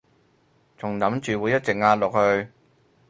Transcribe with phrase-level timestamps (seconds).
[0.79, 2.49] 仲諗住會一直壓落去